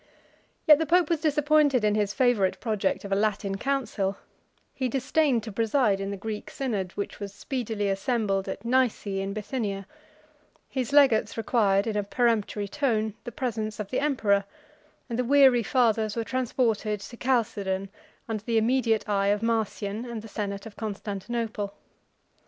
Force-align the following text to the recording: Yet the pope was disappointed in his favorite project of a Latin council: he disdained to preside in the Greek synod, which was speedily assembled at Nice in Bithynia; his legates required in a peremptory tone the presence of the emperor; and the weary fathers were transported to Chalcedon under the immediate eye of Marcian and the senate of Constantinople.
Yet 0.65 0.79
the 0.79 0.87
pope 0.87 1.11
was 1.11 1.21
disappointed 1.21 1.83
in 1.83 1.93
his 1.93 2.11
favorite 2.11 2.59
project 2.59 3.05
of 3.05 3.11
a 3.11 3.15
Latin 3.15 3.57
council: 3.59 4.17
he 4.73 4.89
disdained 4.89 5.43
to 5.43 5.51
preside 5.51 5.99
in 5.99 6.09
the 6.09 6.17
Greek 6.17 6.49
synod, 6.49 6.91
which 6.93 7.19
was 7.19 7.31
speedily 7.31 7.87
assembled 7.87 8.47
at 8.49 8.65
Nice 8.65 9.05
in 9.05 9.31
Bithynia; 9.31 9.85
his 10.67 10.91
legates 10.91 11.37
required 11.37 11.85
in 11.85 11.95
a 11.95 12.01
peremptory 12.01 12.67
tone 12.67 13.13
the 13.25 13.31
presence 13.31 13.79
of 13.79 13.91
the 13.91 13.99
emperor; 13.99 14.43
and 15.07 15.19
the 15.19 15.23
weary 15.23 15.61
fathers 15.61 16.15
were 16.15 16.23
transported 16.23 17.01
to 17.01 17.15
Chalcedon 17.15 17.89
under 18.27 18.43
the 18.43 18.57
immediate 18.57 19.07
eye 19.07 19.27
of 19.27 19.43
Marcian 19.43 20.03
and 20.05 20.23
the 20.23 20.27
senate 20.27 20.65
of 20.65 20.75
Constantinople. 20.75 21.75